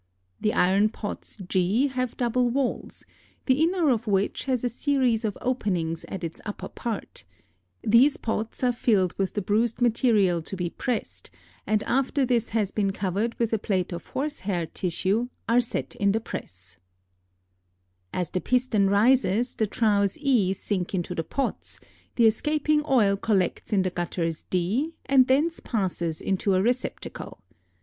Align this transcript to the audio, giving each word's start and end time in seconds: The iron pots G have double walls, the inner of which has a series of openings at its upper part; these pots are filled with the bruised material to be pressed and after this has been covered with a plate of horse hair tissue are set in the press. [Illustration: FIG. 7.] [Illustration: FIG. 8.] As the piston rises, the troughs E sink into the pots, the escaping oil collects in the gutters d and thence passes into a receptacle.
The 0.39 0.55
iron 0.55 0.89
pots 0.89 1.37
G 1.47 1.85
have 1.85 2.17
double 2.17 2.49
walls, 2.49 3.05
the 3.45 3.61
inner 3.61 3.91
of 3.91 4.07
which 4.07 4.45
has 4.45 4.63
a 4.63 4.67
series 4.69 5.23
of 5.23 5.37
openings 5.41 6.05
at 6.09 6.23
its 6.23 6.41
upper 6.43 6.69
part; 6.69 7.23
these 7.83 8.17
pots 8.17 8.63
are 8.63 8.71
filled 8.71 9.13
with 9.19 9.35
the 9.35 9.43
bruised 9.43 9.79
material 9.79 10.41
to 10.41 10.55
be 10.57 10.71
pressed 10.71 11.29
and 11.67 11.83
after 11.83 12.25
this 12.25 12.49
has 12.49 12.71
been 12.71 12.89
covered 12.89 13.37
with 13.37 13.53
a 13.53 13.59
plate 13.59 13.93
of 13.93 14.07
horse 14.07 14.39
hair 14.39 14.65
tissue 14.65 15.29
are 15.47 15.61
set 15.61 15.93
in 15.97 16.13
the 16.13 16.19
press. 16.19 16.79
[Illustration: 18.11 18.41
FIG. 18.43 18.59
7.] 18.59 18.81
[Illustration: 18.81 18.85
FIG. 18.87 18.97
8.] 18.97 18.97
As 18.97 19.37
the 19.37 19.37
piston 19.37 19.37
rises, 19.37 19.55
the 19.57 19.67
troughs 19.67 20.17
E 20.17 20.53
sink 20.53 20.95
into 20.95 21.13
the 21.13 21.23
pots, 21.23 21.79
the 22.15 22.25
escaping 22.25 22.83
oil 22.89 23.15
collects 23.15 23.71
in 23.71 23.83
the 23.83 23.91
gutters 23.91 24.41
d 24.49 24.95
and 25.05 25.27
thence 25.27 25.59
passes 25.59 26.19
into 26.19 26.55
a 26.55 26.61
receptacle. 26.63 27.43